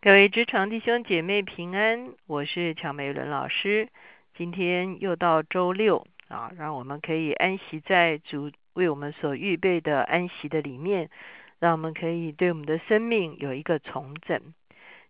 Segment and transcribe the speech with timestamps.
[0.00, 3.88] 各位职场弟兄姐妹平安，我是乔美伦老师。
[4.36, 11.10] 今天又到周六啊，让我们可以安息在主为我们所预备的安息的里面，
[11.58, 14.40] 让我们可以对我们的生命有一个重整。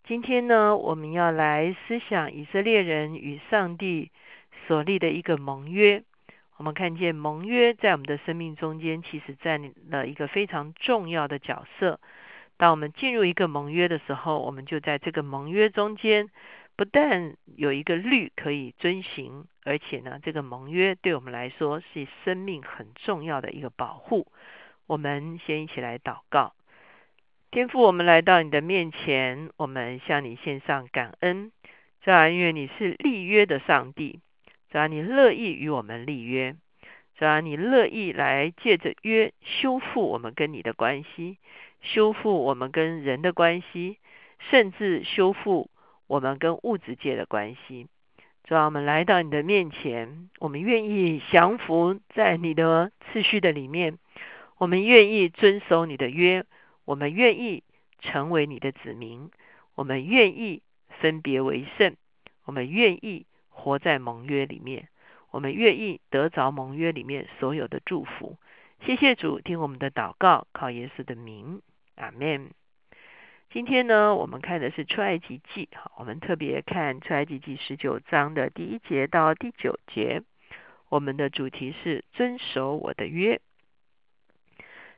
[0.05, 4.11] 今天呢，我们要来思想以色列人与上帝
[4.67, 6.03] 所立的一个盟约。
[6.57, 12.01] 我们看见盟约在我们的生命中间，其实占了一个非常重要的角色。
[12.59, 16.29] 当我们进入一个盟约的时候，我们就在这个盟约中间，
[16.77, 24.27] 不但有一个律可以遵行，而且呢，这个盟约对我们来说是生命很重要的一个保护。
[24.89, 26.53] 我们先一起来祷告，
[27.53, 31.53] 天父，我们来到你的面前，我们向你献上感恩。
[32.03, 34.21] 主啊，因为你是立约的上帝，
[34.71, 36.57] 主啊，你乐意与我们立约，
[37.17, 41.39] 主啊，你乐意来借着约修复我们跟你的关系。
[41.81, 43.99] 修复我们跟人的关系，
[44.51, 45.71] 甚至修复
[46.07, 47.87] 我们跟物质界的关系。
[48.45, 53.99] 主啊，我们来到你的面前，我们愿意降服在你的次序的里面，
[54.57, 56.45] 我们愿意遵守你的约，
[56.85, 57.63] 我们愿意
[58.01, 59.31] 成为你的子民，
[59.75, 60.63] 我们愿意
[61.01, 61.95] 分别为圣，
[62.45, 64.89] 我们愿意活在盟约里面，
[65.31, 68.39] 我们愿意得着盟约里面所有的祝福。
[68.81, 71.61] 谢谢主，听我们的祷告，靠耶稣的名。
[71.99, 72.51] 阿门。
[73.51, 80.23] 今天呢，我们看的是出埃及记，好，我们特别看出埃及记十九章的第一节到第九节。
[80.91, 83.41] 我们的主题是遵守我的约。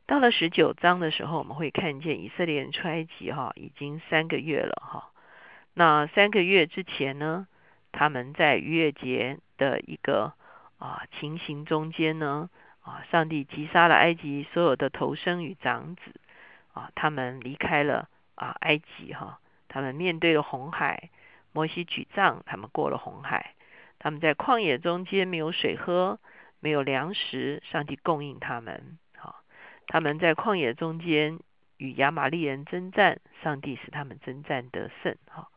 [0.06, 5.12] 到了十九章的时候，我们会看见以色列人出埃及，哈，已经三个月了，哈。
[5.74, 7.46] 那三个月之前呢，
[7.92, 10.32] 他们在逾越节的一个
[10.78, 16.19] 啊情形中间呢，啊，上帝击杀了埃及所有的头生与长子。
[16.72, 21.10] 啊，他们离开了啊埃及哈，他们面对了红海，
[21.52, 23.54] 摩西举杖，他们过了红海。
[23.98, 26.18] 他们在旷野中间没有水喝，
[26.58, 28.98] 没有粮食，上帝供应他们。
[29.16, 29.42] 好，
[29.86, 31.38] 他们在旷野中间
[31.76, 35.16] 与亚玛利人征战，上帝使他们征战得胜。
[35.28, 35.48] 哈，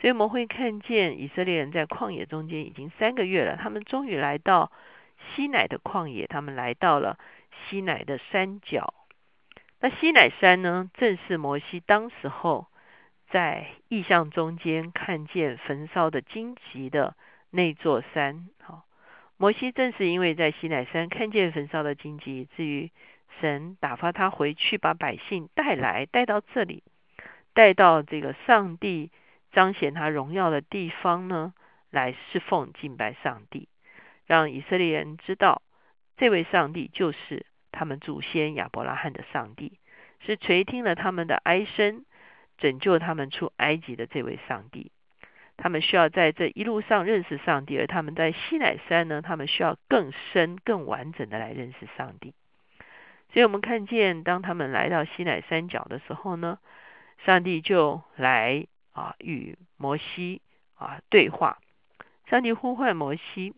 [0.00, 4.72] 所以我们会看见以色列人在旷野中间已经三个月了，他们终于来到
[5.34, 7.18] 西乃的旷野，他们来到了
[7.68, 8.94] 西乃的山脚。
[9.84, 10.90] 那西乃山呢？
[10.94, 12.68] 正是摩西当时候
[13.28, 17.14] 在异象中间看见焚烧的荆棘的
[17.50, 18.48] 那座山。
[18.62, 18.86] 好，
[19.36, 22.90] 摩西正是因为在西乃山看见焚烧的荆棘，以至于
[23.42, 26.82] 神打发他回去，把百姓带来，带到这里，
[27.52, 29.10] 带到这个上帝
[29.52, 31.52] 彰显他荣耀的地方呢，
[31.90, 33.68] 来侍奉敬拜上帝，
[34.24, 35.60] 让以色列人知道
[36.16, 37.44] 这位上帝就是。
[37.74, 39.78] 他们祖先亚伯拉罕的上帝
[40.20, 42.04] 是垂听了他们的哀声，
[42.56, 44.92] 拯救他们出埃及的这位上帝。
[45.56, 52.32] 他们需要在这一路上认识上帝，而他们在西乃山呢，他们需要更深、更完整的来认识上帝。
[53.32, 56.58] 所以，我们看见当他们来到西乃山脚的时候呢，
[57.24, 60.40] 上帝就来啊与摩西
[60.76, 61.58] 啊对话。
[62.26, 63.54] 上帝呼唤摩西，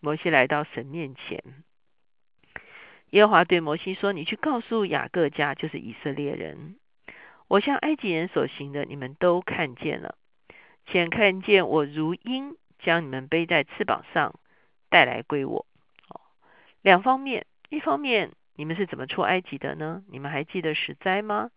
[0.00, 1.42] 摩西来到神面前。
[3.10, 6.76] 耶和华对摩西说：“你去告诉雅各家，就是以色列人，
[7.48, 10.16] 我向埃及人所行的，你们都看见了。
[10.86, 14.34] 且看见我如鹰将你们背在翅膀上
[14.90, 15.64] 带来归我。
[16.08, 16.20] 哦，
[16.82, 20.02] 两方面，一方面你们是怎么出埃及的呢？
[20.08, 21.50] 你们还记得十灾吗？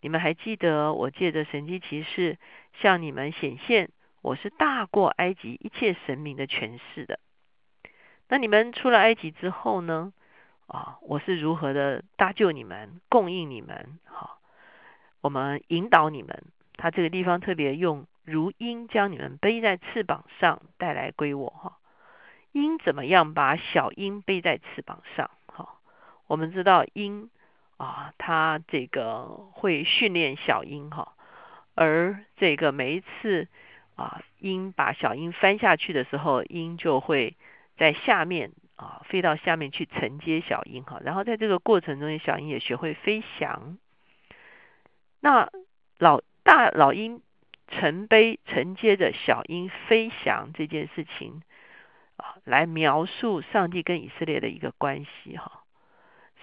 [0.00, 2.38] 你们还记得我借着神迹骑士
[2.80, 7.20] 向你们显现，我是大过埃及一切神明的权势的。
[8.28, 10.12] 那你们出了埃及之后呢？”
[10.68, 13.98] 啊，我是如何的搭救你们，供应你们？
[14.04, 14.38] 好，
[15.22, 16.44] 我们引导你们。
[16.76, 21.48] 他这个地方特别用如鹰将你们背在翅膀上带来归我。
[21.48, 21.78] 哈，
[22.52, 25.30] 鹰怎么样把小鹰背在翅膀上？
[25.46, 25.76] 哈，
[26.26, 27.30] 我们知道鹰
[27.78, 31.14] 啊，它这个会训练小鹰哈，
[31.74, 33.48] 而这个每一次
[33.96, 37.36] 啊，鹰把小鹰翻下去的时候，鹰就会
[37.78, 38.52] 在下面。
[38.78, 43.76] 啊，飞到下面去承接小鹰哈，然后在这个过程中，小鹰也学会飞翔。
[45.18, 45.50] 那
[45.98, 47.20] 老大老鹰
[47.66, 51.42] 承背承接着小鹰飞翔这件事情
[52.18, 55.64] 啊，来描述上帝跟以色列的一个关系哈。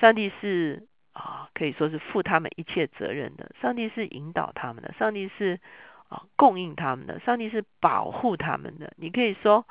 [0.01, 5.61] 上帝是啊，可以说是负他们一切责任的，上帝是引导他们的，上帝是
[6.09, 8.91] 啊供应他们的，上帝是保护他们的。
[8.97, 9.65] 你可以说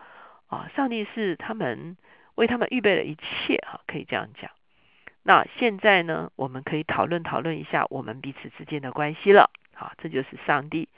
[0.46, 1.99] 啊，上帝是他们。
[2.34, 4.50] 为他们预备了一切，哈，可以这样讲。
[5.22, 9.50] 那现在呢，我们可以讨论讨论一下我们彼此之间的关系了。
[9.75, 10.88] 好，这就是上帝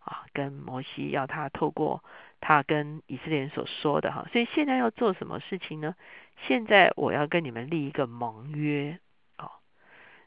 [0.00, 2.02] 啊，跟摩西要他透过
[2.40, 5.94] 他跟以色列人所说的哈，所以现在要做什么事情呢？
[6.46, 8.98] 现在我要跟你们立一个盟约
[9.36, 9.52] 啊。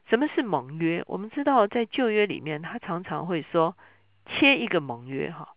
[0.09, 1.03] 什么是盟约？
[1.05, 3.75] 我们知道在旧约里面，他常常会说
[4.25, 5.49] 切一个盟约哈。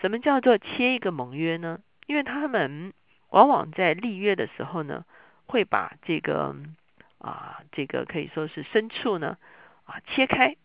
[0.00, 1.78] 什么叫做切一个盟约呢？
[2.06, 2.92] 因为他们
[3.30, 5.04] 往往在立约的时候呢，
[5.46, 6.54] 会把这个
[7.18, 9.36] 啊，这个可以说是牲畜呢
[9.84, 10.56] 啊切开。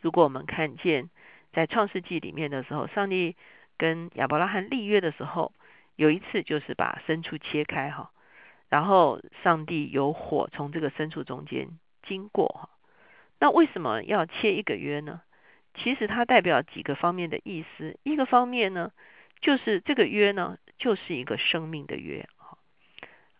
[0.00, 1.10] 如果我们看见
[1.52, 3.36] 在创世纪里面的时候，上帝
[3.76, 5.52] 跟亚伯拉罕立约的时候，
[5.96, 8.10] 有一次就是把牲畜切开哈，
[8.68, 11.68] 然后上帝有火从这个牲畜中间
[12.02, 12.68] 经过哈。
[13.38, 15.22] 那为什么要切一个约呢？
[15.74, 17.98] 其实它代表几个方面的意思。
[18.02, 18.92] 一个方面呢，
[19.40, 22.58] 就是这个约呢，就是一个生命的约啊，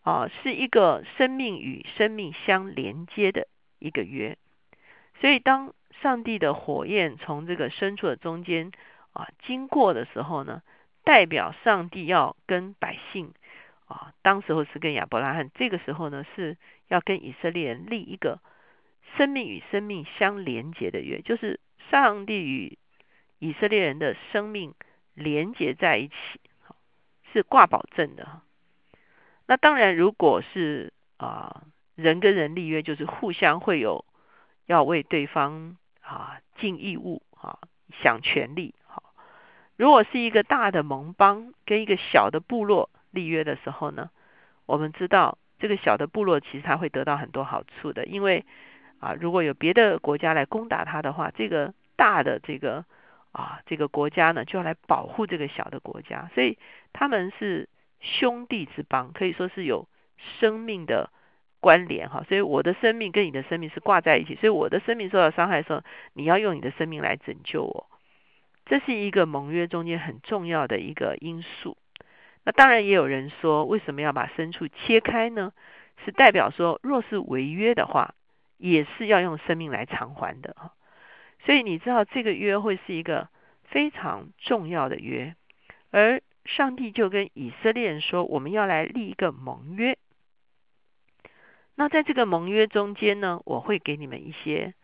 [0.02, 3.48] 啊，是一个生命与生命相连接的
[3.78, 4.38] 一个约。
[5.20, 8.70] 所以当上帝的火焰从这个牲畜的中间
[9.12, 10.62] 啊经过的时候呢，
[11.04, 13.32] 代表上帝要跟百姓
[13.86, 16.56] 啊，当时候是跟亚伯拉罕，这个时候呢是
[16.88, 18.40] 要跟以色列人立一个
[19.16, 21.60] 生命与生命相连接的约，就是
[21.90, 22.78] 上帝与
[23.38, 24.74] 以色列人的生命
[25.14, 26.14] 连接在一起，
[27.32, 28.40] 是挂保证的。
[29.46, 31.62] 那当然，如果是啊
[31.94, 34.04] 人跟人立约，就是互相会有
[34.66, 35.76] 要为对方。
[36.08, 37.58] 啊，尽义务啊，
[38.00, 38.76] 享权利。
[38.86, 39.02] 好，
[39.76, 44.08] 如果是一个大的盟邦跟一个小的部落立约的时候呢，
[44.66, 48.44] 我们知道这个小的部落其实他会得到很多好处的，因为
[49.00, 52.84] 啊，如果有别的国家来攻打他的话，这个大的这个
[53.36, 56.58] 啊这个国家呢就要来保护这个小的国家，所以
[56.92, 57.68] 他们是
[58.00, 59.88] 兄弟之邦，可以说是有
[60.40, 61.10] 生命的。
[61.58, 67.88] 关联哈，所以我的生命跟你的生命是挂在一起，所以我的生命受到伤害的时候，你要用你的生命来拯救我，
[68.66, 71.76] 这是一个盟约中间很重要的一个因素。
[72.44, 75.52] 那当然也有人说，为什么要把牲畜切开呢？
[76.04, 78.14] 是代表说，若是违约的话，
[78.58, 80.72] 也是要用生命来偿还的哈。
[81.46, 83.28] 所以你知道这个约会是一个
[83.62, 85.36] 非常重要的约，
[85.92, 89.96] 而上帝就跟以色列人说，我们要来立一个盟约。
[91.76, 94.74] 那在这个盟约中间呢，我会给你们一些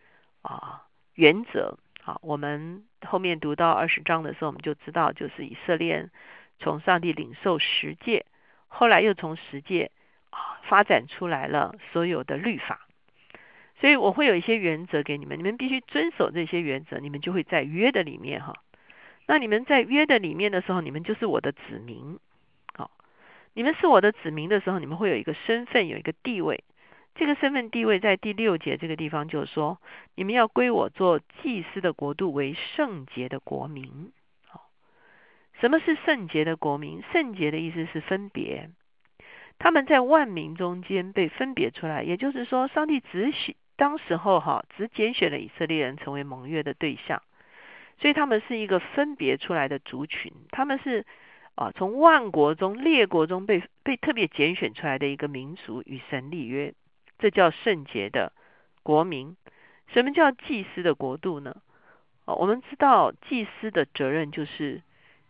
[0.41, 1.77] 啊原则。
[2.01, 6.09] 好，我们后面读到二十章的时候，我们就知道，就是以色列
[6.59, 8.25] 从上帝领受十诫，
[8.67, 9.91] 后来又从十诫
[10.29, 12.87] 啊发展出来了所有的律法。
[13.83, 18.53] 所以我会有一些原则给你们，你们必须遵守这些原则，你们就会在约的里面哈。
[19.27, 22.17] 那你们在约的里面的时候，你们就是我的子民。
[22.73, 22.89] 好，
[23.53, 26.63] 你们是我的子民的时候，你们会有一个身份，有一个地位。
[27.13, 29.77] 这个身份地位在第六节这个地方就是说，
[30.15, 34.13] 你们要归我做祭司的国度，为圣洁的国民。
[34.47, 34.69] 好，
[35.59, 37.03] 什么是圣洁的国民？
[37.11, 38.69] 圣洁的意思是分别，
[39.59, 47.21] 他们在万民中间被分别出来，也就是说，上帝只许当时候哈，只拣选了以色列人成为盟约的对象，
[47.99, 51.05] 所以他们是一个分别出来的族群，他们是
[51.55, 56.73] 啊，从万国中列国中被被特别拣选出来的一个民族，与神立约。
[57.19, 58.33] 这叫圣洁的
[58.81, 59.35] 国民。
[59.87, 61.55] 什么叫祭司的国度呢？
[62.25, 64.81] 哦，我们知道祭司的责任就是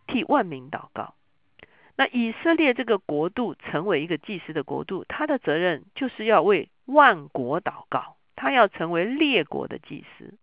[0.06, 1.14] 替万民祷告。
[1.96, 10.34] 那以色列这个国度成为一个祭司的国度，他的责任就是要为万国祷告，他要成为列国的祭司，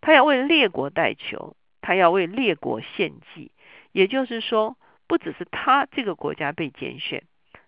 [0.00, 3.52] 他要为列国代求，他要为列国献祭。
[3.92, 7.22] 也就是说，不只是他这个国家被拣选。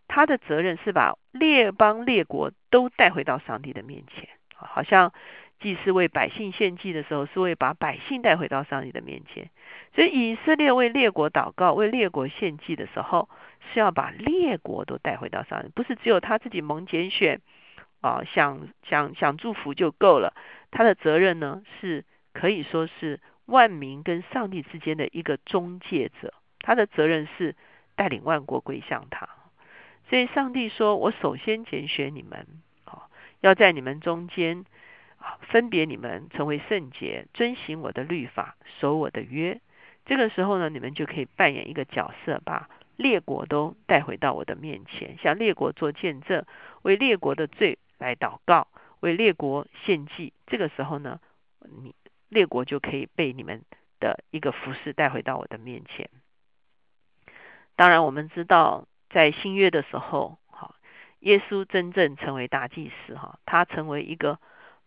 [0.08, 5.12] 他的责任是把列邦列国都带回到上帝的面前，好像
[5.60, 9.50] 祭司为百姓献祭的时候，是为把百姓带回到上帝的面前。
[9.94, 13.28] 所以以色列为列国祷告、为列国献祭的时候，
[13.74, 17.42] 是要把列国都带回到上帝，不是只有他自己蒙拣选
[18.00, 20.34] 啊，想想想祝福就够了。
[20.70, 27.54] 他的责任呢，是可以说是万民跟上帝之间的一个中介者，他的责任是
[27.94, 29.28] 带领万国归向他。
[30.08, 32.46] 所以上帝说：“我首先拣选你们，
[32.84, 33.08] 啊，
[33.40, 34.64] 要在你们中间
[35.18, 39.60] 啊，分别你们成为圣洁，遵行我的律法，守我的约。
[40.04, 46.44] 这个时候呢，你们就可以扮演一个角色，把列国都带回到我的面前，向列国做见证，
[46.82, 48.68] 为列国的罪来祷告，
[49.00, 50.32] 为列国献祭。
[50.46, 51.20] 这个时候呢，
[51.60, 51.94] 你
[52.28, 53.62] 列国就可以被你们
[54.00, 56.10] 的一个服饰带回到我的面前。
[57.74, 60.74] 当然，我们知道。”在新约的时候，哈，
[61.20, 64.40] 耶稣真正成为大祭司，哈，他成为一个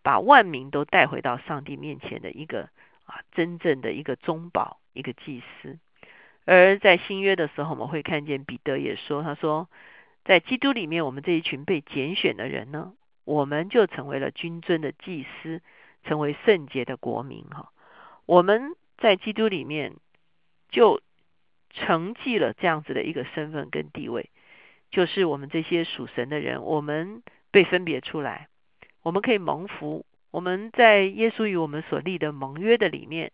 [0.04, 2.70] 把万民都带回到上帝面前的一个
[3.06, 5.80] 啊真正的一个中保，一个祭司。
[6.46, 9.70] 而在新约的时候，我们会看见彼得也说：“他说，
[10.26, 12.94] 在基督里面，我们这一群被拣选的人呢，
[13.30, 15.62] 我们就成为了君尊的祭司，
[16.04, 17.46] 成为圣洁的国民。
[17.52, 17.70] 哈，
[18.26, 19.94] 我们在基督里面
[20.70, 21.00] 就
[21.70, 24.32] 承继了这样子的一个身份跟地位，
[24.90, 27.22] 就是我们这些属神的人，我们
[27.52, 28.48] 被分别出来，
[29.04, 30.08] 我们可以蒙福。
[30.32, 33.32] 我们在耶稣与我们所立的盟约的里面，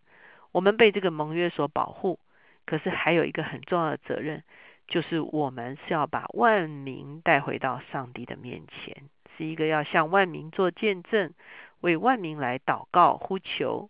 [0.51, 2.19] 我们被这个盟约所保护。”
[2.67, 4.43] 可是还有一个很重要的责任，
[4.87, 9.03] 就是我们是要把万民带回到上帝的面前，
[9.37, 11.33] 是一个要向万民做见证，
[11.81, 13.89] 为万民来祷告呼求，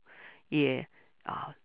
[0.49, 0.87] 也
[1.23, 1.55] 啊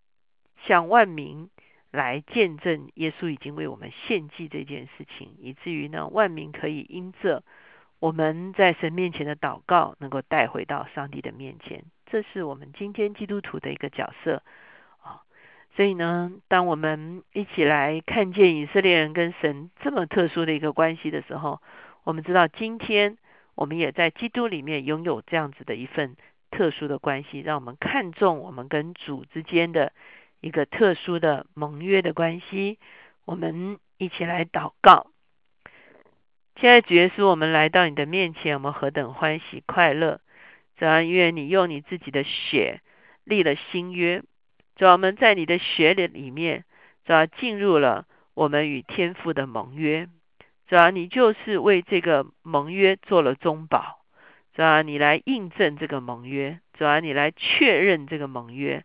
[0.64, 1.50] 向万民
[1.90, 7.42] 来见证耶稣已经为我们献祭这件事情，以至于呢万民可以因着
[7.98, 11.84] 我们在神面前的祷告，能够带回到上帝的面前。
[12.06, 14.42] 这是我们今天基督徒的一个角色。
[15.76, 21.62] 所以呢，当我们一起来看见以色列人跟神这么特殊的一个关系的时候，
[22.02, 23.16] 我们知道今天
[23.54, 26.16] 我们也在基督里面拥有这样子的一份
[26.50, 29.92] 特殊的关系，让我们看重我们跟主之间的
[30.40, 32.78] 一个特殊的盟约的关系。
[33.24, 35.06] 我们一起来祷告。
[36.56, 40.20] 现在主耶稣，我们来到你的面前，我们何等欢喜快乐！
[40.76, 42.80] 主啊，愿你用你自己的血
[43.24, 44.22] 立了新约。
[44.76, 46.64] 主要我们在你的血里里面，
[47.04, 50.08] 主要进入了我们与天父的盟约。
[50.70, 53.98] 主要你就是为这个盟约做了中保。
[54.54, 56.60] 主要你来印证这个盟约。
[56.74, 58.84] 主要你来确认这个盟约。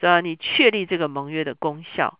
[0.00, 2.18] 主要你确立这个盟约的功效。